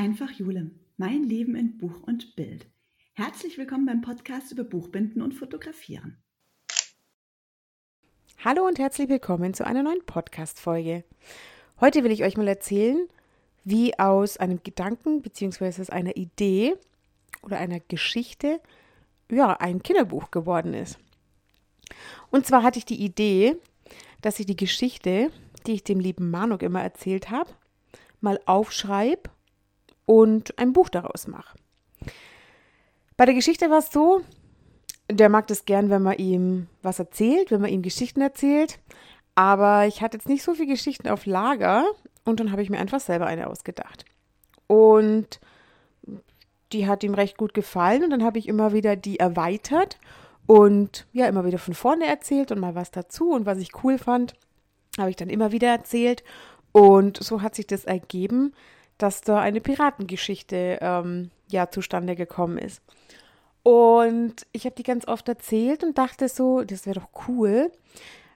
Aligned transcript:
Einfach 0.00 0.30
Jule, 0.30 0.70
mein 0.96 1.24
Leben 1.24 1.54
in 1.54 1.76
Buch 1.76 2.04
und 2.04 2.34
Bild. 2.34 2.66
Herzlich 3.12 3.58
willkommen 3.58 3.84
beim 3.84 4.00
Podcast 4.00 4.50
über 4.50 4.64
Buchbinden 4.64 5.20
und 5.20 5.34
Fotografieren. 5.34 6.16
Hallo 8.42 8.66
und 8.66 8.78
herzlich 8.78 9.10
willkommen 9.10 9.52
zu 9.52 9.66
einer 9.66 9.82
neuen 9.82 10.02
Podcast-Folge. 10.06 11.04
Heute 11.82 12.02
will 12.02 12.12
ich 12.12 12.24
euch 12.24 12.38
mal 12.38 12.48
erzählen, 12.48 13.08
wie 13.64 13.98
aus 13.98 14.38
einem 14.38 14.62
Gedanken 14.62 15.20
bzw. 15.20 15.82
aus 15.82 15.90
einer 15.90 16.16
Idee 16.16 16.76
oder 17.42 17.58
einer 17.58 17.80
Geschichte 17.80 18.58
ja, 19.30 19.52
ein 19.52 19.82
Kinderbuch 19.82 20.30
geworden 20.30 20.72
ist. 20.72 20.98
Und 22.30 22.46
zwar 22.46 22.62
hatte 22.62 22.78
ich 22.78 22.86
die 22.86 23.04
Idee, 23.04 23.54
dass 24.22 24.40
ich 24.40 24.46
die 24.46 24.56
Geschichte, 24.56 25.30
die 25.66 25.72
ich 25.72 25.84
dem 25.84 26.00
lieben 26.00 26.30
Manuk 26.30 26.62
immer 26.62 26.80
erzählt 26.80 27.30
habe, 27.30 27.50
mal 28.22 28.40
aufschreibe 28.46 29.28
und 30.10 30.58
ein 30.58 30.72
Buch 30.72 30.88
daraus 30.88 31.28
mache. 31.28 31.56
Bei 33.16 33.26
der 33.26 33.34
Geschichte 33.34 33.70
war 33.70 33.78
es 33.78 33.92
so, 33.92 34.22
der 35.08 35.28
mag 35.28 35.46
das 35.46 35.66
gern, 35.66 35.88
wenn 35.88 36.02
man 36.02 36.18
ihm 36.18 36.66
was 36.82 36.98
erzählt, 36.98 37.52
wenn 37.52 37.60
man 37.60 37.70
ihm 37.70 37.82
Geschichten 37.82 38.20
erzählt. 38.20 38.80
Aber 39.36 39.86
ich 39.86 40.02
hatte 40.02 40.16
jetzt 40.16 40.28
nicht 40.28 40.42
so 40.42 40.54
viele 40.54 40.72
Geschichten 40.72 41.08
auf 41.08 41.26
Lager 41.26 41.84
und 42.24 42.40
dann 42.40 42.50
habe 42.50 42.60
ich 42.60 42.70
mir 42.70 42.80
einfach 42.80 42.98
selber 42.98 43.26
eine 43.26 43.46
ausgedacht. 43.46 44.04
Und 44.66 45.38
die 46.72 46.88
hat 46.88 47.04
ihm 47.04 47.14
recht 47.14 47.36
gut 47.36 47.54
gefallen 47.54 48.02
und 48.02 48.10
dann 48.10 48.24
habe 48.24 48.40
ich 48.40 48.48
immer 48.48 48.72
wieder 48.72 48.96
die 48.96 49.20
erweitert 49.20 50.00
und 50.48 51.06
ja, 51.12 51.28
immer 51.28 51.44
wieder 51.44 51.58
von 51.58 51.74
vorne 51.74 52.06
erzählt 52.06 52.50
und 52.50 52.58
mal 52.58 52.74
was 52.74 52.90
dazu 52.90 53.30
und 53.30 53.46
was 53.46 53.58
ich 53.58 53.84
cool 53.84 53.96
fand, 53.96 54.34
habe 54.98 55.10
ich 55.10 55.16
dann 55.16 55.30
immer 55.30 55.52
wieder 55.52 55.68
erzählt 55.68 56.24
und 56.72 57.22
so 57.22 57.42
hat 57.42 57.54
sich 57.54 57.68
das 57.68 57.84
ergeben, 57.84 58.54
dass 59.02 59.22
da 59.22 59.40
eine 59.40 59.60
Piratengeschichte 59.60 60.78
ähm, 60.80 61.30
ja 61.48 61.70
zustande 61.70 62.16
gekommen 62.16 62.58
ist. 62.58 62.82
Und 63.62 64.46
ich 64.52 64.64
habe 64.64 64.74
die 64.74 64.82
ganz 64.82 65.06
oft 65.06 65.28
erzählt 65.28 65.84
und 65.84 65.98
dachte 65.98 66.28
so, 66.28 66.62
das 66.62 66.86
wäre 66.86 67.00
doch 67.00 67.28
cool, 67.28 67.70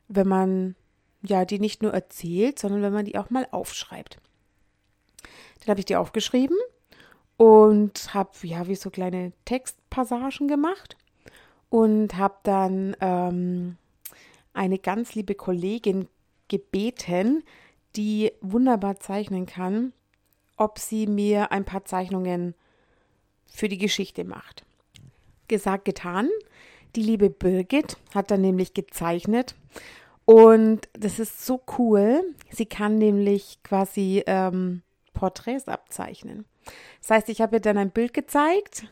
wenn 0.09 0.29
man 0.29 0.75
ja 1.23 1.45
die 1.45 1.59
nicht 1.59 1.83
nur 1.83 1.93
erzählt, 1.93 2.59
sondern 2.59 2.83
wenn 2.83 2.93
man 2.93 3.05
die 3.07 3.17
auch 3.17 3.31
mal 3.31 3.47
aufschreibt. 3.51 4.19
Dann 5.61 5.69
habe 5.69 5.81
ich 5.81 5.87
die 5.87 5.97
aufgeschrieben 5.97 6.57
und 7.37 8.13
habe 8.13 8.31
ja 8.43 8.67
wie 8.69 8.75
so 8.75 8.91
kleine 8.91 9.33
Textpassagen 9.45 10.49
gemacht 10.49 10.97
und 11.71 12.17
habe 12.17 12.37
dann 12.43 12.97
ähm, 13.01 13.77
eine 14.53 14.79
ganz 14.79 15.15
liebe 15.15 15.35
Kollegin 15.35 16.09
gebeten, 16.49 17.43
die 17.97 18.33
wunderbar 18.41 19.01
zeichnen 19.01 19.47
kann, 19.47 19.93
ob 20.57 20.79
sie 20.79 21.07
mir 21.07 21.53
ein 21.53 21.65
paar 21.65 21.85
Zeichnungen 21.85 22.55
für 23.47 23.69
die 23.69 23.79
Geschichte 23.79 24.25
macht. 24.25 24.65
Gesagt, 25.49 25.85
getan. 25.85 26.29
Die 26.97 27.03
liebe 27.03 27.29
Birgit 27.29 27.97
hat 28.15 28.31
dann 28.31 28.41
nämlich 28.41 28.73
gezeichnet 28.73 29.57
und 30.25 30.89
das 30.95 31.19
ist 31.19 31.45
so 31.45 31.61
cool. 31.79 32.23
Sie 32.51 32.67
kann 32.67 32.99
nämlich 32.99 33.59
quasi 33.63 34.23
ähm, 34.27 34.83
Porträts 35.13 35.69
abzeichnen. 35.69 36.45
Das 37.01 37.11
heißt, 37.11 37.29
ich 37.29 37.41
habe 37.41 37.57
ihr 37.57 37.61
dann 37.61 37.77
ein 37.77 37.91
Bild 37.91 38.15
gezeigt, 38.15 38.87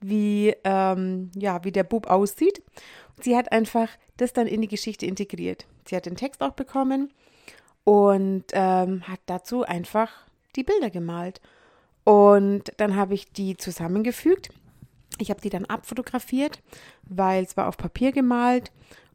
wie, 0.00 0.54
ähm, 0.64 1.30
ja, 1.34 1.64
wie 1.64 1.72
der 1.72 1.84
Bub 1.84 2.08
aussieht. 2.08 2.62
sie 3.20 3.36
hat 3.36 3.52
einfach 3.52 3.88
das 4.18 4.32
dann 4.32 4.46
in 4.46 4.60
die 4.60 4.68
Geschichte 4.68 5.06
integriert. 5.06 5.66
Sie 5.88 5.96
hat 5.96 6.06
den 6.06 6.16
Text 6.16 6.42
auch 6.42 6.52
bekommen 6.52 7.12
und 7.84 8.44
ähm, 8.52 9.06
hat 9.08 9.20
dazu 9.26 9.62
einfach 9.62 10.10
die 10.56 10.64
Bilder 10.64 10.90
gemalt. 10.90 11.40
Und 12.04 12.72
dann 12.76 12.96
habe 12.96 13.14
ich 13.14 13.32
die 13.32 13.56
zusammengefügt. 13.56 14.50
Ich 15.18 15.30
habe 15.30 15.40
die 15.40 15.50
dann 15.50 15.64
abfotografiert, 15.64 16.62
weil 17.02 17.44
es 17.44 17.56
war 17.56 17.68
auf 17.68 17.76
Papier 17.76 18.12
gemalt 18.12 18.70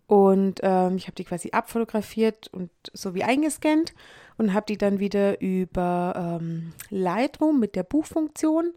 und 0.07 0.59
ähm, 0.63 0.97
ich 0.97 1.07
habe 1.07 1.15
die 1.15 1.23
quasi 1.23 1.51
abfotografiert 1.51 2.49
und 2.51 2.69
so 2.91 3.15
wie 3.15 3.23
eingescannt 3.23 3.93
und 4.37 4.53
habe 4.53 4.65
die 4.67 4.77
dann 4.77 4.99
wieder 4.99 5.39
über 5.39 6.39
ähm, 6.41 6.73
Lightroom 6.89 7.59
mit 7.59 7.75
der 7.75 7.83
Buchfunktion 7.83 8.73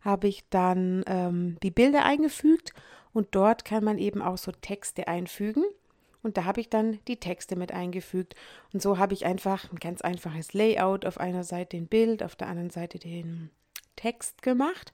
habe 0.00 0.28
ich 0.28 0.48
dann 0.48 1.04
ähm, 1.06 1.56
die 1.62 1.70
Bilder 1.70 2.04
eingefügt 2.04 2.72
und 3.12 3.28
dort 3.32 3.64
kann 3.64 3.84
man 3.84 3.98
eben 3.98 4.22
auch 4.22 4.38
so 4.38 4.52
Texte 4.52 5.08
einfügen. 5.08 5.64
Und 6.22 6.36
da 6.36 6.44
habe 6.44 6.60
ich 6.60 6.68
dann 6.68 6.98
die 7.06 7.18
Texte 7.18 7.56
mit 7.56 7.72
eingefügt. 7.72 8.34
Und 8.72 8.82
so 8.82 8.98
habe 8.98 9.14
ich 9.14 9.24
einfach 9.24 9.70
ein 9.72 9.78
ganz 9.78 10.00
einfaches 10.00 10.52
Layout. 10.52 11.04
Auf 11.04 11.18
einer 11.18 11.44
Seite 11.44 11.76
ein 11.76 11.86
Bild, 11.86 12.22
auf 12.22 12.36
der 12.36 12.48
anderen 12.48 12.70
Seite 12.70 12.98
den 12.98 13.50
Text 13.96 14.42
gemacht. 14.42 14.92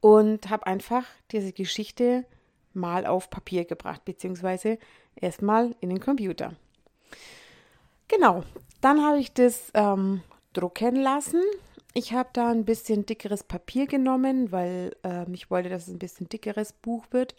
Und 0.00 0.50
habe 0.50 0.66
einfach 0.66 1.04
diese 1.30 1.52
Geschichte 1.52 2.24
mal 2.72 3.06
auf 3.06 3.30
Papier 3.30 3.64
gebracht, 3.64 4.04
beziehungsweise 4.04 4.78
erstmal 5.16 5.74
in 5.80 5.90
den 5.90 6.00
Computer. 6.00 6.54
Genau, 8.08 8.42
dann 8.80 9.02
habe 9.02 9.18
ich 9.18 9.32
das 9.32 9.70
ähm, 9.74 10.22
drucken 10.52 10.96
lassen. 10.96 11.40
Ich 11.94 12.12
habe 12.12 12.28
da 12.32 12.50
ein 12.50 12.64
bisschen 12.64 13.06
dickeres 13.06 13.44
Papier 13.44 13.86
genommen, 13.86 14.50
weil 14.50 14.96
äh, 15.04 15.24
ich 15.32 15.50
wollte, 15.50 15.68
dass 15.68 15.84
es 15.84 15.94
ein 15.94 16.00
bisschen 16.00 16.28
dickeres 16.28 16.72
Buch 16.72 17.06
wird 17.12 17.36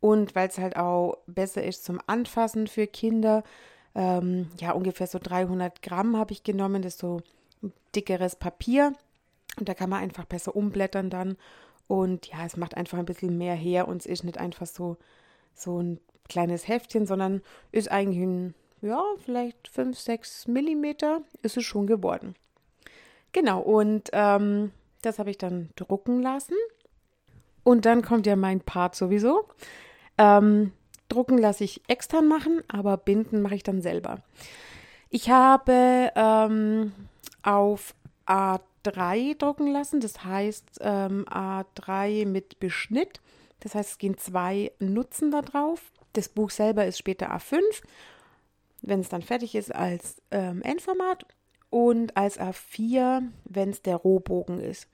und 0.00 0.34
weil 0.34 0.48
es 0.48 0.58
halt 0.58 0.76
auch 0.76 1.18
besser 1.26 1.62
ist 1.62 1.84
zum 1.84 2.00
Anfassen 2.06 2.66
für 2.66 2.86
Kinder. 2.86 3.42
Ähm, 3.94 4.48
ja, 4.60 4.72
ungefähr 4.72 5.06
so 5.06 5.18
300 5.20 5.82
Gramm 5.82 6.16
habe 6.16 6.32
ich 6.32 6.44
genommen, 6.44 6.82
das 6.82 6.94
ist 6.94 7.00
so 7.00 7.20
dickeres 7.94 8.36
Papier 8.36 8.94
und 9.58 9.68
da 9.68 9.74
kann 9.74 9.90
man 9.90 10.02
einfach 10.02 10.24
besser 10.24 10.54
umblättern 10.54 11.10
dann 11.10 11.36
und 11.88 12.26
ja, 12.26 12.44
es 12.44 12.56
macht 12.56 12.76
einfach 12.76 12.98
ein 12.98 13.06
bisschen 13.06 13.36
mehr 13.38 13.54
her 13.54 13.88
und 13.88 14.02
es 14.02 14.06
ist 14.06 14.22
nicht 14.22 14.38
einfach 14.38 14.66
so, 14.66 14.98
so 15.54 15.80
ein 15.80 15.98
kleines 16.28 16.68
Heftchen, 16.68 17.06
sondern 17.06 17.42
ist 17.72 17.90
eigentlich 17.90 18.22
ein, 18.22 18.54
ja, 18.82 19.02
vielleicht 19.24 19.68
5, 19.68 19.98
6 19.98 20.46
Millimeter 20.48 21.22
ist 21.42 21.56
es 21.56 21.64
schon 21.64 21.86
geworden. 21.86 22.36
Genau, 23.32 23.60
und 23.60 24.10
ähm, 24.12 24.72
das 25.02 25.18
habe 25.18 25.30
ich 25.30 25.38
dann 25.38 25.70
drucken 25.76 26.22
lassen. 26.22 26.54
Und 27.64 27.84
dann 27.84 28.02
kommt 28.02 28.26
ja 28.26 28.36
mein 28.36 28.60
Part 28.60 28.94
sowieso. 28.94 29.48
Ähm, 30.18 30.72
drucken 31.08 31.38
lasse 31.38 31.64
ich 31.64 31.82
extern 31.88 32.28
machen, 32.28 32.62
aber 32.68 32.96
binden 32.96 33.40
mache 33.40 33.54
ich 33.54 33.62
dann 33.62 33.80
selber. 33.80 34.22
Ich 35.10 35.30
habe 35.30 36.12
ähm, 36.14 36.92
auf 37.42 37.94
A3 38.26 39.38
drucken 39.38 39.68
lassen, 39.68 40.00
das 40.00 40.24
heißt 40.24 40.80
ähm, 40.80 41.24
A3 41.28 42.26
mit 42.26 42.60
Beschnitt. 42.60 43.20
Das 43.60 43.74
heißt, 43.74 43.92
es 43.92 43.98
gehen 43.98 44.18
zwei 44.18 44.72
Nutzen 44.78 45.30
da 45.30 45.42
drauf. 45.42 45.80
Das 46.12 46.28
Buch 46.28 46.50
selber 46.50 46.86
ist 46.86 46.98
später 46.98 47.34
A5, 47.34 47.60
wenn 48.82 49.00
es 49.00 49.08
dann 49.08 49.22
fertig 49.22 49.54
ist, 49.54 49.74
als 49.74 50.20
ähm, 50.30 50.62
Endformat 50.62 51.26
und 51.70 52.16
als 52.16 52.38
A4, 52.38 53.22
wenn 53.44 53.70
es 53.70 53.82
der 53.82 53.96
Rohbogen 53.96 54.60
ist. 54.60 54.88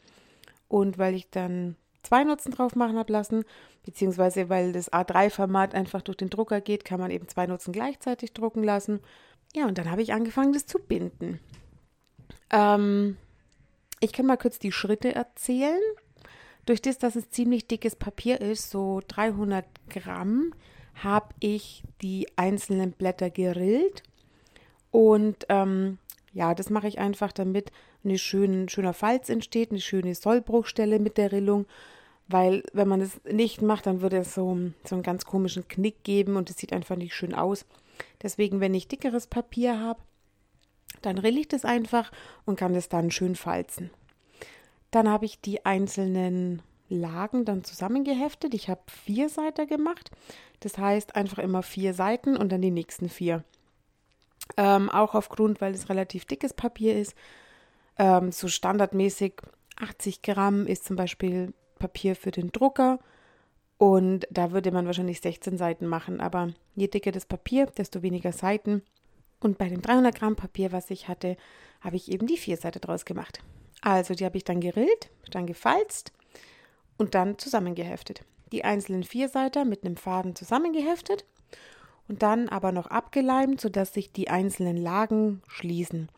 Und 0.68 0.98
weil 0.98 1.14
ich 1.14 1.30
dann 1.30 1.76
zwei 2.02 2.24
Nutzen 2.24 2.52
drauf 2.52 2.74
machen 2.74 2.98
habe 2.98 3.12
lassen, 3.12 3.44
beziehungsweise 3.84 4.48
weil 4.48 4.72
das 4.72 4.92
A3-Format 4.92 5.74
einfach 5.74 6.02
durch 6.02 6.16
den 6.16 6.30
Drucker 6.30 6.60
geht, 6.60 6.84
kann 6.84 7.00
man 7.00 7.10
eben 7.10 7.28
zwei 7.28 7.46
Nutzen 7.46 7.72
gleichzeitig 7.72 8.32
drucken 8.32 8.64
lassen. 8.64 9.00
Ja, 9.54 9.66
und 9.66 9.78
dann 9.78 9.90
habe 9.90 10.02
ich 10.02 10.12
angefangen, 10.12 10.52
das 10.52 10.66
zu 10.66 10.78
binden. 10.78 11.40
Ähm, 12.50 13.16
ich 14.00 14.12
kann 14.12 14.26
mal 14.26 14.36
kurz 14.36 14.58
die 14.58 14.72
Schritte 14.72 15.14
erzählen. 15.14 15.80
Durch 16.66 16.80
das, 16.80 16.98
dass 16.98 17.14
es 17.14 17.30
ziemlich 17.30 17.66
dickes 17.66 17.94
Papier 17.94 18.40
ist, 18.40 18.70
so 18.70 19.02
300 19.06 19.66
Gramm, 19.90 20.54
habe 20.94 21.34
ich 21.40 21.82
die 22.00 22.26
einzelnen 22.36 22.92
Blätter 22.92 23.30
gerillt. 23.30 24.02
Und 24.90 25.46
ähm, 25.48 25.98
ja, 26.32 26.54
das 26.54 26.70
mache 26.70 26.88
ich 26.88 26.98
einfach, 26.98 27.32
damit 27.32 27.70
ein 28.04 28.18
schön, 28.18 28.68
schöner 28.68 28.92
Falz 28.92 29.28
entsteht, 29.28 29.70
eine 29.70 29.80
schöne 29.80 30.14
Sollbruchstelle 30.14 30.98
mit 30.98 31.16
der 31.18 31.32
Rillung. 31.32 31.66
Weil 32.26 32.62
wenn 32.72 32.88
man 32.88 33.00
es 33.00 33.20
nicht 33.24 33.60
macht, 33.60 33.86
dann 33.86 34.00
würde 34.00 34.18
es 34.18 34.34
so, 34.34 34.58
so 34.84 34.94
einen 34.94 35.02
ganz 35.02 35.24
komischen 35.26 35.68
Knick 35.68 36.04
geben 36.04 36.36
und 36.36 36.48
es 36.48 36.56
sieht 36.56 36.72
einfach 36.72 36.96
nicht 36.96 37.14
schön 37.14 37.34
aus. 37.34 37.66
Deswegen, 38.22 38.60
wenn 38.60 38.74
ich 38.74 38.88
dickeres 38.88 39.26
Papier 39.26 39.78
habe, 39.78 40.00
dann 41.02 41.18
rill 41.18 41.36
ich 41.38 41.48
das 41.48 41.64
einfach 41.64 42.10
und 42.46 42.56
kann 42.56 42.72
das 42.72 42.88
dann 42.88 43.10
schön 43.10 43.36
falzen. 43.36 43.90
Dann 44.90 45.08
habe 45.08 45.26
ich 45.26 45.40
die 45.40 45.66
einzelnen 45.66 46.62
Lagen 46.88 47.44
dann 47.44 47.64
zusammengeheftet. 47.64 48.54
Ich 48.54 48.68
habe 48.68 48.82
vier 48.86 49.28
Seiten 49.28 49.66
gemacht. 49.66 50.10
Das 50.60 50.78
heißt 50.78 51.16
einfach 51.16 51.38
immer 51.38 51.62
vier 51.62 51.92
Seiten 51.92 52.36
und 52.36 52.50
dann 52.52 52.62
die 52.62 52.70
nächsten 52.70 53.08
vier. 53.08 53.44
Ähm, 54.56 54.90
auch 54.90 55.14
aufgrund, 55.14 55.60
weil 55.60 55.74
es 55.74 55.88
relativ 55.88 56.24
dickes 56.24 56.54
Papier 56.54 56.98
ist. 56.98 57.14
Ähm, 57.98 58.32
so 58.32 58.48
standardmäßig 58.48 59.34
80 59.80 60.22
Gramm 60.22 60.66
ist 60.66 60.84
zum 60.84 60.96
Beispiel 60.96 61.52
Papier 61.84 62.16
für 62.16 62.30
den 62.30 62.50
Drucker. 62.50 62.98
Und 63.76 64.26
da 64.30 64.52
würde 64.52 64.72
man 64.72 64.86
wahrscheinlich 64.86 65.20
16 65.20 65.58
Seiten 65.58 65.86
machen. 65.86 66.20
Aber 66.20 66.48
je 66.74 66.88
dicker 66.88 67.12
das 67.12 67.26
Papier, 67.26 67.66
desto 67.66 68.02
weniger 68.02 68.32
Seiten. 68.32 68.82
Und 69.40 69.58
bei 69.58 69.68
dem 69.68 69.82
300 69.82 70.14
Gramm 70.14 70.36
Papier, 70.36 70.72
was 70.72 70.90
ich 70.90 71.08
hatte, 71.08 71.36
habe 71.82 71.96
ich 71.96 72.10
eben 72.10 72.26
die 72.26 72.38
vier 72.38 72.56
Seiten 72.56 72.80
draus 72.80 73.04
gemacht. 73.04 73.40
Also 73.82 74.14
die 74.14 74.24
habe 74.24 74.38
ich 74.38 74.44
dann 74.44 74.60
gerillt, 74.60 75.10
dann 75.30 75.46
gefalzt 75.46 76.12
und 76.96 77.14
dann 77.14 77.38
zusammengeheftet. 77.38 78.22
Die 78.52 78.64
einzelnen 78.64 79.04
Vierseiter 79.04 79.66
mit 79.66 79.84
einem 79.84 79.96
Faden 79.96 80.34
zusammengeheftet 80.34 81.26
und 82.08 82.22
dann 82.22 82.48
aber 82.48 82.72
noch 82.72 82.86
abgeleimt, 82.86 83.60
sodass 83.60 83.92
sich 83.92 84.12
die 84.12 84.30
einzelnen 84.30 84.78
Lagen 84.78 85.42
schließen. 85.46 86.08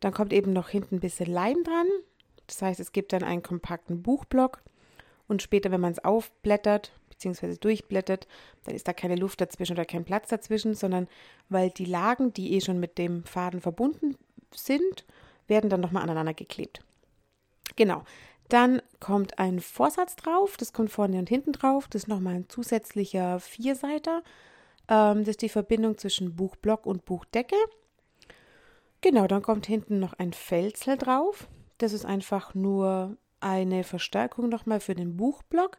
Dann 0.00 0.12
kommt 0.12 0.34
eben 0.34 0.52
noch 0.52 0.68
hinten 0.68 0.96
ein 0.96 1.00
bisschen 1.00 1.30
Leim 1.30 1.62
dran. 1.64 1.86
Das 2.52 2.60
heißt, 2.60 2.80
es 2.80 2.92
gibt 2.92 3.14
dann 3.14 3.22
einen 3.22 3.42
kompakten 3.42 4.02
Buchblock 4.02 4.62
und 5.26 5.40
später, 5.40 5.70
wenn 5.70 5.80
man 5.80 5.92
es 5.92 6.04
aufblättert 6.04 6.92
bzw. 7.08 7.56
durchblättert, 7.56 8.28
dann 8.64 8.74
ist 8.74 8.86
da 8.86 8.92
keine 8.92 9.16
Luft 9.16 9.40
dazwischen 9.40 9.72
oder 9.72 9.86
kein 9.86 10.04
Platz 10.04 10.28
dazwischen, 10.28 10.74
sondern 10.74 11.08
weil 11.48 11.70
die 11.70 11.86
Lagen, 11.86 12.34
die 12.34 12.52
eh 12.52 12.60
schon 12.60 12.78
mit 12.78 12.98
dem 12.98 13.24
Faden 13.24 13.62
verbunden 13.62 14.16
sind, 14.54 15.06
werden 15.46 15.70
dann 15.70 15.80
nochmal 15.80 16.02
aneinander 16.02 16.34
geklebt. 16.34 16.84
Genau. 17.76 18.04
Dann 18.50 18.82
kommt 19.00 19.38
ein 19.38 19.60
Vorsatz 19.60 20.14
drauf, 20.16 20.58
das 20.58 20.74
kommt 20.74 20.90
vorne 20.90 21.18
und 21.18 21.30
hinten 21.30 21.52
drauf. 21.52 21.88
Das 21.88 22.02
ist 22.02 22.08
nochmal 22.08 22.34
ein 22.34 22.50
zusätzlicher 22.50 23.40
Vierseiter. 23.40 24.22
Ähm, 24.88 25.20
das 25.20 25.28
ist 25.28 25.42
die 25.42 25.48
Verbindung 25.48 25.96
zwischen 25.96 26.36
Buchblock 26.36 26.84
und 26.84 27.06
Buchdecke. 27.06 27.56
Genau, 29.00 29.26
dann 29.26 29.40
kommt 29.40 29.64
hinten 29.64 30.00
noch 30.00 30.12
ein 30.12 30.34
Felsel 30.34 30.98
drauf. 30.98 31.48
Das 31.82 31.92
ist 31.92 32.06
einfach 32.06 32.54
nur 32.54 33.16
eine 33.40 33.82
Verstärkung 33.82 34.48
nochmal 34.48 34.78
für 34.78 34.94
den 34.94 35.16
Buchblock 35.16 35.78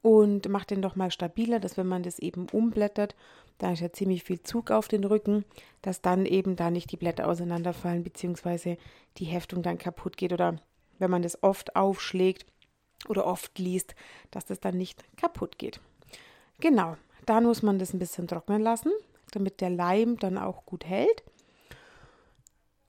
und 0.00 0.48
macht 0.48 0.70
den 0.70 0.80
nochmal 0.80 1.10
stabiler, 1.10 1.60
dass 1.60 1.76
wenn 1.76 1.86
man 1.86 2.02
das 2.02 2.18
eben 2.18 2.46
umblättert, 2.48 3.14
da 3.58 3.70
ist 3.72 3.80
ja 3.80 3.92
ziemlich 3.92 4.24
viel 4.24 4.40
Zug 4.40 4.70
auf 4.70 4.88
den 4.88 5.04
Rücken, 5.04 5.44
dass 5.82 6.00
dann 6.00 6.24
eben 6.24 6.56
da 6.56 6.70
nicht 6.70 6.90
die 6.90 6.96
Blätter 6.96 7.28
auseinanderfallen, 7.28 8.02
beziehungsweise 8.02 8.78
die 9.18 9.26
Heftung 9.26 9.62
dann 9.62 9.76
kaputt 9.76 10.16
geht 10.16 10.32
oder 10.32 10.56
wenn 10.98 11.10
man 11.10 11.20
das 11.20 11.42
oft 11.42 11.76
aufschlägt 11.76 12.46
oder 13.06 13.26
oft 13.26 13.58
liest, 13.58 13.94
dass 14.30 14.46
das 14.46 14.58
dann 14.58 14.78
nicht 14.78 15.04
kaputt 15.18 15.58
geht. 15.58 15.82
Genau, 16.60 16.96
dann 17.26 17.44
muss 17.44 17.60
man 17.60 17.78
das 17.78 17.92
ein 17.92 17.98
bisschen 17.98 18.26
trocknen 18.26 18.62
lassen, 18.62 18.92
damit 19.32 19.60
der 19.60 19.68
Leim 19.68 20.18
dann 20.18 20.38
auch 20.38 20.64
gut 20.64 20.86
hält. 20.86 21.22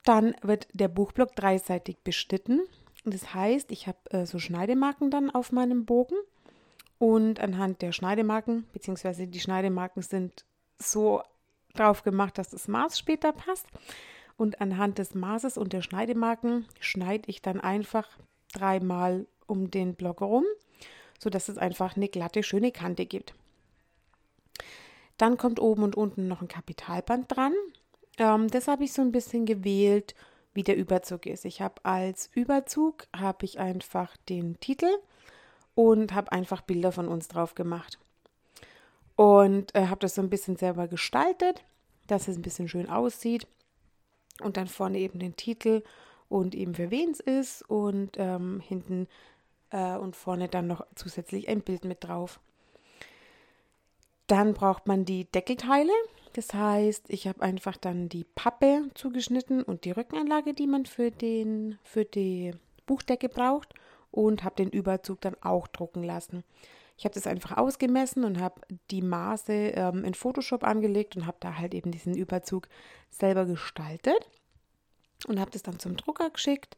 Dann 0.04 0.34
wird 0.42 0.68
der 0.72 0.88
Buchblock 0.88 1.34
dreiseitig 1.36 1.98
beschnitten. 2.02 2.62
Das 3.04 3.34
heißt, 3.34 3.70
ich 3.70 3.86
habe 3.86 3.98
äh, 4.10 4.26
so 4.26 4.38
Schneidemarken 4.38 5.10
dann 5.10 5.30
auf 5.30 5.52
meinem 5.52 5.84
Bogen 5.84 6.16
und 6.98 7.40
anhand 7.40 7.82
der 7.82 7.92
Schneidemarken, 7.92 8.66
beziehungsweise 8.72 9.26
die 9.26 9.40
Schneidemarken 9.40 10.02
sind 10.02 10.44
so 10.78 11.22
drauf 11.74 12.02
gemacht, 12.02 12.38
dass 12.38 12.50
das 12.50 12.68
Maß 12.68 12.98
später 12.98 13.32
passt. 13.32 13.66
Und 14.36 14.60
anhand 14.60 14.98
des 14.98 15.14
Maßes 15.14 15.58
und 15.58 15.72
der 15.72 15.82
Schneidemarken 15.82 16.66
schneide 16.80 17.28
ich 17.28 17.42
dann 17.42 17.60
einfach 17.60 18.08
dreimal 18.52 19.26
um 19.46 19.70
den 19.70 19.94
Block 19.94 20.20
herum, 20.20 20.44
sodass 21.18 21.48
es 21.48 21.58
einfach 21.58 21.96
eine 21.96 22.08
glatte, 22.08 22.42
schöne 22.42 22.72
Kante 22.72 23.06
gibt. 23.06 23.34
Dann 25.16 25.36
kommt 25.36 25.60
oben 25.60 25.82
und 25.82 25.96
unten 25.96 26.28
noch 26.28 26.40
ein 26.40 26.48
Kapitalband 26.48 27.36
dran. 27.36 27.52
Ähm, 28.18 28.48
das 28.48 28.68
habe 28.68 28.84
ich 28.84 28.92
so 28.92 29.02
ein 29.02 29.12
bisschen 29.12 29.46
gewählt, 29.46 30.14
wie 30.54 30.62
der 30.62 30.76
Überzug 30.76 31.26
ist. 31.26 31.44
Ich 31.44 31.60
habe 31.60 31.84
als 31.84 32.30
Überzug 32.34 33.06
habe 33.16 33.44
ich 33.44 33.58
einfach 33.58 34.16
den 34.28 34.60
Titel 34.60 34.90
und 35.74 36.14
habe 36.14 36.32
einfach 36.32 36.60
Bilder 36.60 36.92
von 36.92 37.08
uns 37.08 37.28
drauf 37.28 37.54
gemacht 37.54 37.98
und 39.16 39.74
äh, 39.74 39.86
habe 39.86 40.00
das 40.00 40.14
so 40.14 40.22
ein 40.22 40.30
bisschen 40.30 40.56
selber 40.56 40.88
gestaltet, 40.88 41.64
dass 42.06 42.28
es 42.28 42.36
ein 42.36 42.42
bisschen 42.42 42.68
schön 42.68 42.88
aussieht 42.88 43.46
und 44.42 44.56
dann 44.56 44.66
vorne 44.66 44.98
eben 44.98 45.18
den 45.18 45.36
Titel 45.36 45.82
und 46.28 46.54
eben 46.54 46.74
für 46.74 46.90
wen 46.90 47.10
es 47.10 47.20
ist 47.20 47.62
und 47.68 48.16
ähm, 48.16 48.60
hinten 48.60 49.06
äh, 49.70 49.96
und 49.96 50.16
vorne 50.16 50.48
dann 50.48 50.66
noch 50.66 50.86
zusätzlich 50.94 51.48
ein 51.48 51.62
Bild 51.62 51.84
mit 51.84 52.04
drauf. 52.04 52.40
Dann 54.26 54.54
braucht 54.54 54.86
man 54.86 55.04
die 55.04 55.24
Deckelteile. 55.24 55.92
Das 56.32 56.54
heißt, 56.54 57.10
ich 57.10 57.26
habe 57.26 57.42
einfach 57.42 57.76
dann 57.76 58.08
die 58.08 58.24
Pappe 58.24 58.88
zugeschnitten 58.94 59.62
und 59.62 59.84
die 59.84 59.90
Rückenanlage, 59.90 60.54
die 60.54 60.66
man 60.66 60.86
für, 60.86 61.10
den, 61.10 61.78
für 61.82 62.04
die 62.04 62.52
Buchdecke 62.86 63.28
braucht 63.28 63.74
und 64.10 64.44
habe 64.44 64.56
den 64.56 64.70
Überzug 64.70 65.20
dann 65.20 65.36
auch 65.42 65.68
drucken 65.68 66.02
lassen. 66.02 66.44
Ich 66.96 67.04
habe 67.04 67.14
das 67.14 67.26
einfach 67.26 67.56
ausgemessen 67.56 68.24
und 68.24 68.40
habe 68.40 68.60
die 68.90 69.02
Maße 69.02 69.52
ähm, 69.52 70.04
in 70.04 70.14
Photoshop 70.14 70.64
angelegt 70.64 71.16
und 71.16 71.26
habe 71.26 71.38
da 71.40 71.58
halt 71.58 71.74
eben 71.74 71.90
diesen 71.90 72.14
Überzug 72.16 72.68
selber 73.10 73.44
gestaltet 73.44 74.28
und 75.26 75.40
habe 75.40 75.50
das 75.50 75.62
dann 75.62 75.78
zum 75.78 75.96
Drucker 75.96 76.30
geschickt 76.30 76.76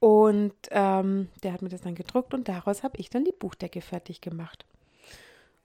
und 0.00 0.54
ähm, 0.70 1.28
der 1.42 1.52
hat 1.52 1.62
mir 1.62 1.70
das 1.70 1.80
dann 1.80 1.94
gedruckt 1.94 2.34
und 2.34 2.48
daraus 2.48 2.82
habe 2.82 2.98
ich 2.98 3.08
dann 3.08 3.24
die 3.24 3.32
Buchdecke 3.32 3.80
fertig 3.80 4.20
gemacht. 4.20 4.66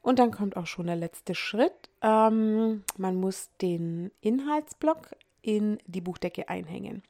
Und 0.01 0.19
dann 0.19 0.31
kommt 0.31 0.55
auch 0.55 0.65
schon 0.65 0.87
der 0.87 0.95
letzte 0.95 1.35
Schritt. 1.35 1.89
Ähm, 2.01 2.83
man 2.97 3.15
muss 3.15 3.49
den 3.61 4.11
Inhaltsblock 4.21 5.09
in 5.41 5.77
die 5.85 6.01
Buchdecke 6.01 6.49
einhängen. 6.49 7.03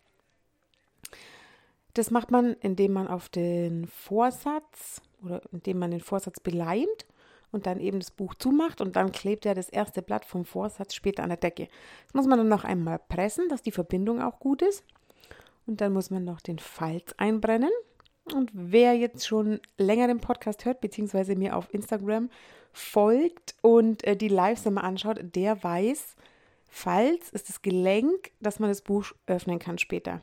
Das 1.94 2.12
macht 2.12 2.32
man, 2.32 2.54
indem 2.62 2.94
man 2.94 3.08
auf 3.08 3.30
den 3.30 3.88
Vorsatz 3.88 5.02
oder 5.24 5.42
indem 5.52 5.80
man 5.80 5.92
den 5.92 6.02
Vorsatz 6.02 6.40
beleimt 6.40 7.06
und 7.52 7.66
dann 7.66 7.80
eben 7.80 8.00
das 8.00 8.12
Buch 8.12 8.36
zumacht 8.36 8.80
und 8.80 8.96
dann 8.96 9.12
klebt 9.12 9.46
ja 9.46 9.54
das 9.54 9.70
erste 9.70 10.02
Blatt 10.02 10.26
vom 10.26 10.46
Vorsatz 10.46 10.94
später 10.94 11.24
an 11.24 11.30
der 11.30 11.38
Decke. 11.38 11.68
Das 12.06 12.14
muss 12.14 12.28
man 12.28 12.38
dann 12.38 12.48
noch 12.48 12.64
einmal 12.64 13.00
pressen, 13.00 13.50
dass 13.50 13.62
die 13.62 13.72
Verbindung 13.72 14.22
auch 14.22 14.40
gut 14.40 14.62
ist. 14.62 14.84
Und 15.66 15.82
dann 15.82 15.94
muss 15.94 16.10
man 16.10 16.24
noch 16.24 16.42
den 16.42 16.60
Falz 16.60 17.14
einbrennen. 17.18 17.72
Und 18.34 18.52
wer 18.54 18.94
jetzt 18.94 19.28
schon 19.28 19.60
länger 19.78 20.08
den 20.08 20.20
Podcast 20.20 20.66
hört, 20.66 20.82
beziehungsweise 20.82 21.36
mir 21.36 21.56
auf 21.56 21.74
Instagram 21.74 22.30
folgt 22.72 23.56
und 23.62 24.04
äh, 24.06 24.16
die 24.16 24.28
Lives 24.28 24.66
immer 24.66 24.84
anschaut, 24.84 25.20
der 25.22 25.64
weiß, 25.64 26.16
Falz 26.70 27.30
ist 27.30 27.50
das 27.50 27.62
Gelenk, 27.62 28.32
dass 28.40 28.60
man 28.60 28.70
das 28.70 28.82
Buch 28.82 29.06
öffnen 29.26 29.60
kann 29.60 29.78
später. 29.80 30.22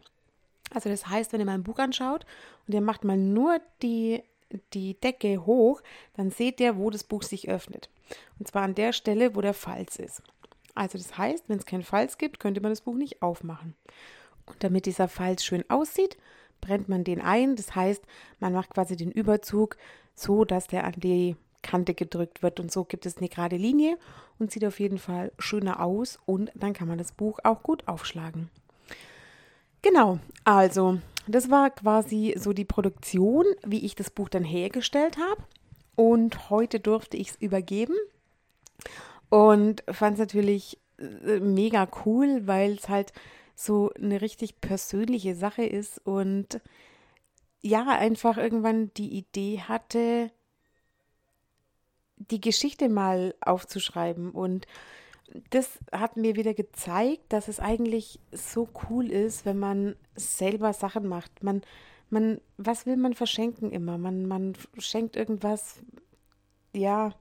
Also 0.72 0.88
das 0.88 1.08
heißt, 1.08 1.32
wenn 1.32 1.40
ihr 1.40 1.46
mal 1.46 1.54
ein 1.54 1.64
Buch 1.64 1.78
anschaut 1.78 2.24
und 2.66 2.74
ihr 2.74 2.80
macht 2.80 3.04
mal 3.04 3.16
nur 3.16 3.60
die, 3.82 4.22
die 4.72 4.94
Decke 4.94 5.44
hoch, 5.44 5.82
dann 6.14 6.30
seht 6.30 6.60
ihr, 6.60 6.76
wo 6.76 6.90
das 6.90 7.04
Buch 7.04 7.22
sich 7.22 7.48
öffnet. 7.48 7.88
Und 8.38 8.48
zwar 8.48 8.62
an 8.62 8.74
der 8.74 8.92
Stelle, 8.92 9.34
wo 9.34 9.40
der 9.40 9.54
Falz 9.54 9.96
ist. 9.96 10.22
Also 10.74 10.98
das 10.98 11.18
heißt, 11.18 11.48
wenn 11.48 11.58
es 11.58 11.66
keinen 11.66 11.82
Falz 11.82 12.18
gibt, 12.18 12.38
könnte 12.38 12.60
man 12.60 12.70
das 12.70 12.82
Buch 12.82 12.94
nicht 12.94 13.22
aufmachen. 13.22 13.74
Und 14.46 14.62
damit 14.62 14.86
dieser 14.86 15.08
Falz 15.08 15.42
schön 15.42 15.64
aussieht, 15.68 16.16
brennt 16.60 16.88
man 16.88 17.04
den 17.04 17.20
ein. 17.20 17.56
Das 17.56 17.74
heißt, 17.74 18.02
man 18.40 18.52
macht 18.52 18.70
quasi 18.70 18.96
den 18.96 19.10
Überzug 19.10 19.76
so, 20.14 20.44
dass 20.44 20.66
der 20.66 20.84
an 20.84 20.94
die 20.96 21.36
Kante 21.62 21.94
gedrückt 21.94 22.42
wird 22.42 22.60
und 22.60 22.70
so 22.70 22.84
gibt 22.84 23.06
es 23.06 23.18
eine 23.18 23.28
gerade 23.28 23.56
Linie 23.56 23.98
und 24.38 24.52
sieht 24.52 24.64
auf 24.64 24.80
jeden 24.80 24.98
Fall 24.98 25.32
schöner 25.38 25.82
aus 25.82 26.18
und 26.24 26.50
dann 26.54 26.72
kann 26.72 26.88
man 26.88 26.98
das 26.98 27.12
Buch 27.12 27.40
auch 27.42 27.62
gut 27.62 27.86
aufschlagen. 27.88 28.50
Genau, 29.82 30.18
also 30.44 30.98
das 31.26 31.50
war 31.50 31.70
quasi 31.70 32.34
so 32.38 32.52
die 32.52 32.64
Produktion, 32.64 33.44
wie 33.64 33.84
ich 33.84 33.94
das 33.94 34.10
Buch 34.10 34.28
dann 34.28 34.44
hergestellt 34.44 35.16
habe 35.18 35.42
und 35.96 36.50
heute 36.50 36.78
durfte 36.80 37.16
ich 37.16 37.30
es 37.30 37.36
übergeben 37.36 37.94
und 39.28 39.82
fand 39.90 40.14
es 40.14 40.20
natürlich 40.20 40.78
äh, 40.98 41.40
mega 41.40 41.88
cool, 42.04 42.46
weil 42.46 42.72
es 42.72 42.88
halt 42.88 43.12
so 43.56 43.90
eine 43.94 44.20
richtig 44.20 44.60
persönliche 44.60 45.34
Sache 45.34 45.64
ist 45.64 45.98
und 46.06 46.60
ja, 47.62 47.86
einfach 47.88 48.36
irgendwann 48.36 48.92
die 48.94 49.16
Idee 49.16 49.60
hatte, 49.60 50.30
die 52.16 52.40
Geschichte 52.40 52.88
mal 52.88 53.34
aufzuschreiben. 53.40 54.30
Und 54.30 54.66
das 55.50 55.78
hat 55.90 56.16
mir 56.16 56.36
wieder 56.36 56.54
gezeigt, 56.54 57.32
dass 57.32 57.48
es 57.48 57.58
eigentlich 57.58 58.20
so 58.30 58.68
cool 58.88 59.10
ist, 59.10 59.46
wenn 59.46 59.58
man 59.58 59.96
selber 60.14 60.72
Sachen 60.74 61.08
macht. 61.08 61.42
Man, 61.42 61.62
man, 62.10 62.40
was 62.58 62.86
will 62.86 62.96
man 62.96 63.14
verschenken 63.14 63.72
immer? 63.72 63.98
Man, 63.98 64.26
man 64.26 64.52
schenkt 64.78 65.16
irgendwas, 65.16 65.82
ja, 66.74 67.14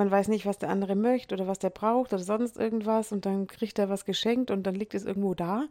man 0.00 0.10
weiß 0.10 0.28
nicht, 0.28 0.46
was 0.46 0.58
der 0.58 0.70
andere 0.70 0.96
möchte 0.96 1.34
oder 1.34 1.46
was 1.46 1.58
der 1.58 1.68
braucht 1.68 2.14
oder 2.14 2.22
sonst 2.22 2.56
irgendwas 2.56 3.12
und 3.12 3.26
dann 3.26 3.46
kriegt 3.46 3.78
er 3.78 3.90
was 3.90 4.06
geschenkt 4.06 4.50
und 4.50 4.62
dann 4.62 4.74
liegt 4.74 4.94
es 4.94 5.04
irgendwo 5.04 5.34
da. 5.34 5.66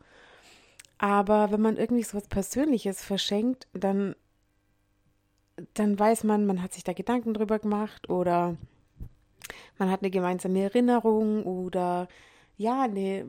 Aber 0.99 1.51
wenn 1.51 1.61
man 1.61 1.77
irgendwie 1.77 2.03
so 2.03 2.15
was 2.15 2.27
Persönliches 2.27 3.03
verschenkt, 3.03 3.67
dann 3.73 4.15
dann 5.73 5.97
weiß 5.97 6.23
man, 6.25 6.45
man 6.45 6.61
hat 6.61 6.73
sich 6.73 6.83
da 6.83 6.93
Gedanken 6.93 7.33
drüber 7.33 7.57
gemacht 7.57 8.07
oder 8.07 8.55
man 9.79 9.89
hat 9.89 10.01
eine 10.01 10.11
gemeinsame 10.11 10.61
Erinnerung 10.61 11.43
oder 11.43 12.07
ja, 12.55 12.83
eine, 12.83 13.25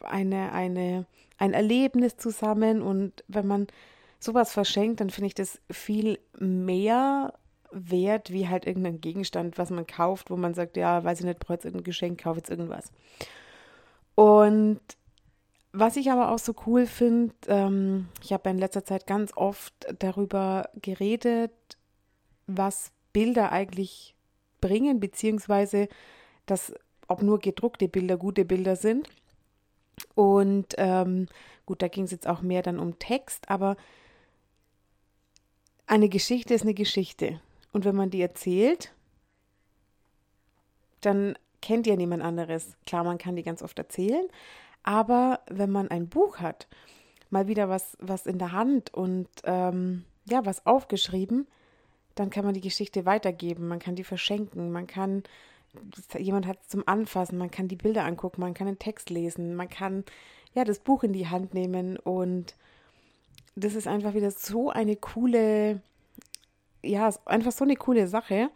eine, 0.00 0.52
eine, 0.52 1.06
ein 1.38 1.54
Erlebnis 1.54 2.16
zusammen. 2.16 2.82
Und 2.82 3.24
wenn 3.26 3.46
man 3.46 3.66
sowas 4.20 4.52
verschenkt, 4.52 5.00
dann 5.00 5.10
finde 5.10 5.26
ich 5.26 5.34
das 5.34 5.60
viel 5.70 6.18
mehr 6.38 7.34
wert, 7.78 8.32
wie 8.32 8.48
halt 8.48 8.66
irgendein 8.66 9.00
Gegenstand, 9.00 9.58
was 9.58 9.70
man 9.70 9.86
kauft, 9.86 10.30
wo 10.30 10.36
man 10.36 10.54
sagt, 10.54 10.76
ja, 10.76 11.04
weiß 11.04 11.20
ich 11.20 11.26
nicht, 11.26 11.38
brauche 11.38 11.54
jetzt 11.54 11.64
irgendein 11.66 11.84
Geschenk, 11.84 12.22
kaufe 12.22 12.38
jetzt 12.38 12.50
irgendwas. 12.50 12.90
Und 14.14 14.80
Was 15.78 15.96
ich 15.96 16.10
aber 16.10 16.30
auch 16.30 16.38
so 16.38 16.54
cool 16.66 16.86
finde, 16.86 17.34
ähm, 17.48 18.08
ich 18.22 18.32
habe 18.32 18.48
in 18.48 18.56
letzter 18.56 18.86
Zeit 18.86 19.06
ganz 19.06 19.32
oft 19.36 19.74
darüber 19.98 20.70
geredet, 20.80 21.52
was 22.46 22.92
Bilder 23.12 23.52
eigentlich 23.52 24.14
bringen, 24.62 25.00
beziehungsweise 25.00 25.88
dass 26.46 26.72
ob 27.08 27.20
nur 27.20 27.40
gedruckte 27.40 27.88
Bilder 27.88 28.16
gute 28.16 28.46
Bilder 28.46 28.76
sind. 28.76 29.06
Und 30.14 30.74
ähm, 30.78 31.26
gut, 31.66 31.82
da 31.82 31.88
ging 31.88 32.04
es 32.04 32.10
jetzt 32.10 32.26
auch 32.26 32.40
mehr 32.40 32.62
dann 32.62 32.78
um 32.78 32.98
Text, 32.98 33.50
aber 33.50 33.76
eine 35.86 36.08
Geschichte 36.08 36.54
ist 36.54 36.62
eine 36.62 36.74
Geschichte. 36.74 37.40
Und 37.76 37.84
wenn 37.84 37.94
man 37.94 38.08
die 38.08 38.22
erzählt, 38.22 38.94
dann 41.02 41.36
kennt 41.60 41.86
ja 41.86 41.94
niemand 41.94 42.22
anderes. 42.22 42.74
Klar, 42.86 43.04
man 43.04 43.18
kann 43.18 43.36
die 43.36 43.42
ganz 43.42 43.60
oft 43.60 43.78
erzählen, 43.78 44.26
aber 44.82 45.40
wenn 45.50 45.70
man 45.70 45.88
ein 45.88 46.08
Buch 46.08 46.38
hat, 46.38 46.68
mal 47.28 47.48
wieder 47.48 47.68
was, 47.68 47.98
was 48.00 48.24
in 48.24 48.38
der 48.38 48.52
Hand 48.52 48.94
und 48.94 49.28
ähm, 49.44 50.06
ja, 50.24 50.46
was 50.46 50.64
aufgeschrieben, 50.64 51.46
dann 52.14 52.30
kann 52.30 52.46
man 52.46 52.54
die 52.54 52.62
Geschichte 52.62 53.04
weitergeben, 53.04 53.68
man 53.68 53.78
kann 53.78 53.94
die 53.94 54.04
verschenken, 54.04 54.72
man 54.72 54.86
kann, 54.86 55.22
jemand 56.16 56.46
hat 56.46 56.62
es 56.62 56.68
zum 56.68 56.82
Anfassen, 56.88 57.36
man 57.36 57.50
kann 57.50 57.68
die 57.68 57.76
Bilder 57.76 58.06
angucken, 58.06 58.40
man 58.40 58.54
kann 58.54 58.68
den 58.68 58.78
Text 58.78 59.10
lesen, 59.10 59.54
man 59.54 59.68
kann 59.68 60.02
ja 60.54 60.64
das 60.64 60.78
Buch 60.78 61.02
in 61.02 61.12
die 61.12 61.28
Hand 61.28 61.52
nehmen 61.52 61.98
und 61.98 62.54
das 63.54 63.74
ist 63.74 63.86
einfach 63.86 64.14
wieder 64.14 64.30
so 64.30 64.70
eine 64.70 64.96
coole, 64.96 65.82
ja, 66.86 67.10
einfach 67.24 67.52
so 67.52 67.64
eine 67.64 67.76
coole 67.76 68.08
Sache, 68.08 68.50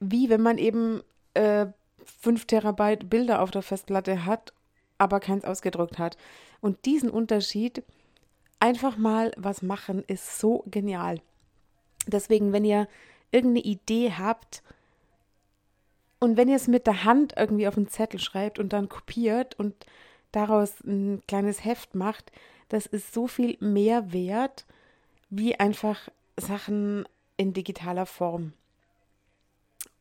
wie 0.00 0.28
wenn 0.28 0.42
man 0.42 0.58
eben 0.58 1.02
äh, 1.34 1.66
5 2.20 2.46
Terabyte 2.46 3.08
Bilder 3.08 3.40
auf 3.40 3.50
der 3.50 3.62
Festplatte 3.62 4.26
hat, 4.26 4.52
aber 4.98 5.20
keins 5.20 5.44
ausgedruckt 5.44 5.98
hat. 5.98 6.16
Und 6.60 6.84
diesen 6.84 7.10
Unterschied, 7.10 7.82
einfach 8.60 8.96
mal 8.96 9.32
was 9.36 9.62
machen, 9.62 10.02
ist 10.06 10.38
so 10.38 10.64
genial. 10.70 11.20
Deswegen, 12.06 12.52
wenn 12.52 12.64
ihr 12.64 12.88
irgendeine 13.30 13.66
Idee 13.66 14.12
habt 14.12 14.62
und 16.20 16.36
wenn 16.36 16.48
ihr 16.48 16.56
es 16.56 16.68
mit 16.68 16.86
der 16.86 17.04
Hand 17.04 17.34
irgendwie 17.36 17.68
auf 17.68 17.76
einen 17.76 17.88
Zettel 17.88 18.20
schreibt 18.20 18.58
und 18.58 18.72
dann 18.72 18.88
kopiert 18.88 19.58
und 19.58 19.74
daraus 20.32 20.80
ein 20.84 21.22
kleines 21.26 21.64
Heft 21.64 21.94
macht, 21.94 22.32
das 22.68 22.86
ist 22.86 23.12
so 23.12 23.26
viel 23.26 23.56
mehr 23.60 24.12
wert 24.12 24.64
wie 25.28 25.58
einfach 25.58 26.08
Sachen 26.36 27.06
in 27.36 27.52
digitaler 27.52 28.06
Form. 28.06 28.52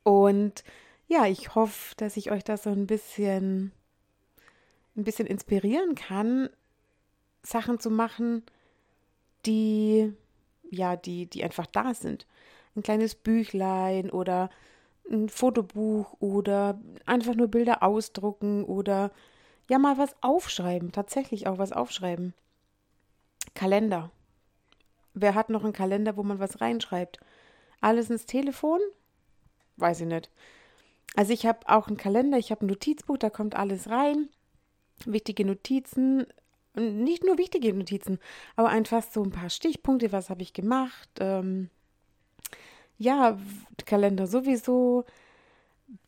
Und 0.03 0.63
ja, 1.07 1.25
ich 1.25 1.55
hoffe, 1.55 1.95
dass 1.97 2.17
ich 2.17 2.31
euch 2.31 2.43
das 2.43 2.63
so 2.63 2.69
ein 2.69 2.87
bisschen 2.87 3.71
ein 4.95 5.03
bisschen 5.03 5.27
inspirieren 5.27 5.95
kann, 5.95 6.49
Sachen 7.43 7.79
zu 7.79 7.91
machen, 7.91 8.43
die 9.45 10.13
ja, 10.71 10.95
die, 10.95 11.27
die 11.27 11.43
einfach 11.43 11.65
da 11.65 11.93
sind. 11.93 12.25
Ein 12.75 12.83
kleines 12.83 13.15
Büchlein 13.15 14.09
oder 14.09 14.49
ein 15.09 15.29
Fotobuch 15.29 16.15
oder 16.19 16.79
einfach 17.05 17.35
nur 17.35 17.47
Bilder 17.47 17.83
ausdrucken 17.83 18.63
oder 18.63 19.11
ja 19.69 19.77
mal 19.79 19.97
was 19.97 20.15
aufschreiben, 20.21 20.91
tatsächlich 20.91 21.47
auch 21.47 21.57
was 21.57 21.71
aufschreiben. 21.71 22.33
Kalender. 23.53 24.11
Wer 25.15 25.33
hat 25.33 25.49
noch 25.49 25.63
einen 25.63 25.73
Kalender, 25.73 26.17
wo 26.17 26.23
man 26.23 26.39
was 26.39 26.61
reinschreibt? 26.61 27.19
Alles 27.81 28.09
ins 28.09 28.25
Telefon? 28.25 28.79
Weiß 29.77 30.01
ich 30.01 30.07
nicht. 30.07 30.29
Also 31.15 31.33
ich 31.33 31.45
habe 31.45 31.67
auch 31.67 31.87
einen 31.87 31.97
Kalender, 31.97 32.37
ich 32.37 32.51
habe 32.51 32.65
ein 32.65 32.67
Notizbuch, 32.67 33.17
da 33.17 33.29
kommt 33.29 33.55
alles 33.55 33.89
rein. 33.89 34.29
Wichtige 35.05 35.45
Notizen, 35.45 36.27
nicht 36.75 37.23
nur 37.23 37.37
wichtige 37.37 37.73
Notizen, 37.73 38.19
aber 38.57 38.69
einfach 38.69 39.03
so 39.03 39.23
ein 39.23 39.31
paar 39.31 39.49
Stichpunkte, 39.49 40.11
was 40.11 40.29
habe 40.29 40.41
ich 40.41 40.53
gemacht. 40.53 41.09
Ähm, 41.19 41.69
ja, 42.97 43.37
Kalender 43.85 44.27
sowieso, 44.27 45.05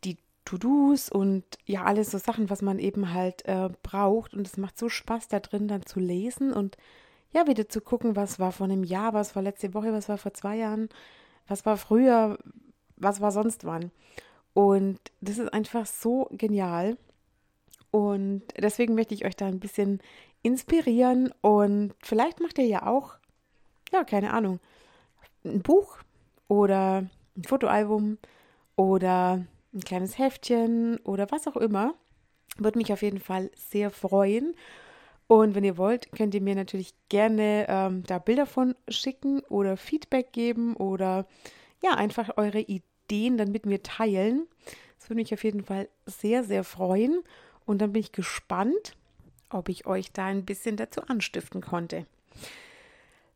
die 0.04 0.18
To-Dos 0.46 1.10
und 1.10 1.44
ja, 1.66 1.84
alles 1.84 2.12
so 2.12 2.18
Sachen, 2.18 2.50
was 2.50 2.62
man 2.62 2.80
eben 2.80 3.14
halt 3.14 3.46
äh, 3.46 3.70
braucht. 3.84 4.34
Und 4.34 4.48
es 4.48 4.58
macht 4.58 4.78
so 4.78 4.90
Spaß, 4.90 5.28
da 5.28 5.40
drin 5.40 5.68
dann 5.68 5.86
zu 5.86 6.00
lesen 6.00 6.52
und 6.52 6.78
ja, 7.32 7.48
wieder 7.48 7.70
zu 7.70 7.82
gucken, 7.82 8.16
was 8.16 8.40
war 8.40 8.52
vor 8.52 8.66
einem 8.66 8.84
Jahr, 8.84 9.14
was 9.14 9.36
war 9.36 9.44
letzte 9.44 9.74
Woche, 9.74 9.94
was 9.94 10.10
war 10.10 10.18
vor 10.18 10.34
zwei 10.34 10.58
Jahren, 10.58 10.90
was 11.48 11.66
war 11.66 11.78
früher, 11.78 12.38
was 12.96 13.22
war 13.22 13.32
sonst 13.32 13.66
wann. 13.66 13.92
Und 14.54 15.00
das 15.22 15.38
ist 15.38 15.54
einfach 15.54 15.86
so 15.86 16.28
genial. 16.32 16.98
Und 17.92 18.44
deswegen 18.58 18.96
möchte 18.96 19.14
ich 19.14 19.26
euch 19.26 19.36
da 19.36 19.46
ein 19.48 19.60
bisschen 19.60 20.02
inspirieren 20.42 21.34
und 21.42 21.94
vielleicht 22.02 22.40
macht 22.40 22.58
ihr 22.58 22.66
ja 22.66 22.86
auch, 22.86 23.16
ja, 23.92 24.04
keine 24.04 24.34
Ahnung, 24.34 24.60
ein 25.44 25.62
Buch 25.62 25.98
oder 26.48 27.08
ein 27.36 27.44
Fotoalbum 27.44 28.18
oder 28.76 29.46
ein 29.74 29.82
kleines 29.82 30.18
Heftchen 30.18 30.98
oder 31.04 31.30
was 31.32 31.48
auch 31.48 31.58
immer. 31.58 31.96
Würde 32.58 32.78
mich 32.78 32.92
auf 32.94 33.02
jeden 33.02 33.20
Fall 33.20 33.52
sehr 33.56 33.92
freuen. 33.92 34.56
Und 35.28 35.56
wenn 35.56 35.64
ihr 35.64 35.78
wollt, 35.78 36.12
könnt 36.14 36.34
ihr 36.34 36.42
mir 36.42 36.56
natürlich 36.56 36.94
gerne 37.10 37.66
ähm, 37.68 38.04
da 38.04 38.18
Bilder 38.18 38.46
von 38.46 38.76
schicken 38.88 39.42
oder 39.42 39.76
Feedback 39.76 40.32
geben 40.32 40.76
oder 40.76 41.28
ja, 41.84 41.96
einfach 41.96 42.38
eure 42.38 42.60
Ideen 42.60 43.38
dann 43.38 43.52
mit 43.52 43.66
mir 43.66 43.84
teilen. 43.84 44.48
Das 44.98 45.10
würde 45.10 45.22
mich 45.22 45.34
auf 45.34 45.44
jeden 45.44 45.64
Fall 45.64 45.90
sehr, 46.06 46.44
sehr 46.44 46.64
freuen. 46.64 47.24
Und 47.66 47.82
dann 47.82 47.92
bin 47.92 48.00
ich 48.00 48.14
gespannt, 48.14 48.96
ob 49.50 49.68
ich 49.68 49.86
euch 49.86 50.14
da 50.14 50.26
ein 50.26 50.46
bisschen 50.46 50.78
dazu 50.78 51.02
anstiften 51.02 51.62
konnte. 51.62 52.06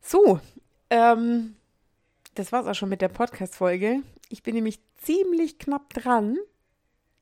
So, 0.00 0.40
ähm, 0.88 1.56
das 2.34 2.52
war's 2.52 2.66
auch 2.66 2.74
schon 2.74 2.88
mit 2.88 3.02
der 3.02 3.08
Podcast-Folge. 3.08 4.02
Ich 4.30 4.42
bin 4.42 4.54
nämlich 4.54 4.80
ziemlich 4.96 5.58
knapp 5.58 5.92
dran. 5.92 6.38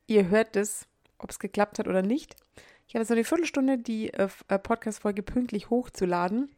Ihr 0.07 0.29
hört 0.29 0.55
es, 0.55 0.87
ob 1.17 1.29
es 1.29 1.39
geklappt 1.39 1.79
hat 1.79 1.87
oder 1.87 2.01
nicht. 2.01 2.35
Ich 2.91 2.95
habe 2.95 3.05
noch 3.05 3.11
eine 3.11 3.23
Viertelstunde, 3.23 3.77
die 3.77 4.13
äh, 4.13 4.27
äh, 4.49 4.59
Podcast-Folge 4.59 5.23
pünktlich 5.23 5.69
hochzuladen. 5.69 6.49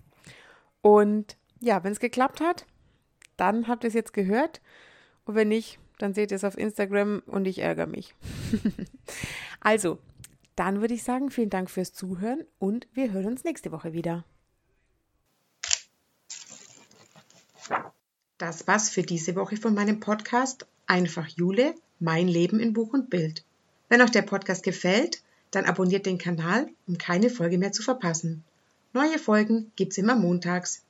Und 0.82 1.38
ja, 1.60 1.84
wenn 1.84 1.92
es 1.92 2.00
geklappt 2.00 2.42
hat, 2.42 2.66
dann 3.38 3.68
habt 3.68 3.84
ihr 3.84 3.90
es 3.90 3.94
jetzt 3.94 4.14
gehört. 4.14 4.60
Und 5.26 5.36
wenn 5.36 5.50
nicht, 5.50 5.78
dann 6.00 6.16
seht 6.16 6.32
ihr 6.32 6.38
es 6.38 6.44
auf 6.44 6.58
Instagram 6.58 7.22
und 7.28 7.46
ich 7.46 7.60
ärgere 7.60 7.86
mich. 7.86 8.16
also, 9.60 10.00
dann 10.56 10.82
würde 10.82 10.96
ich 10.96 11.04
sagen, 11.04 11.30
vielen 11.30 11.52
Dank 11.52 11.70
fürs 11.70 11.94
Zuhören 11.94 12.44
und 12.58 12.88
wir 12.94 13.12
hören 13.12 13.28
uns 13.28 13.44
nächste 13.44 13.72
Woche 13.72 13.94
wieder. 13.94 14.26
Das 18.40 18.68
war's 18.68 18.90
für 18.90 19.04
diese 19.04 19.36
Woche 19.36 19.58
von 19.58 19.76
meinem 19.76 20.00
Podcast 20.00 20.66
Einfach 20.88 21.28
Jule, 21.28 21.76
mein 22.00 22.28
Leben 22.28 22.60
in 22.60 22.74
Buch 22.74 22.92
und 22.92 23.12
Bild. 23.12 23.46
Wenn 23.88 24.02
euch 24.02 24.10
der 24.10 24.24
Podcast 24.24 24.64
gefällt, 24.64 25.22
dann 25.56 25.66
abonniert 25.66 26.06
den 26.06 26.18
Kanal, 26.18 26.68
um 26.88 26.98
keine 26.98 27.30
Folge 27.30 27.58
mehr 27.58 27.72
zu 27.72 27.84
verpassen. 27.84 28.44
Neue 28.94 29.20
Folgen 29.20 29.72
gibt's 29.76 29.98
immer 29.98 30.16
montags. 30.16 30.84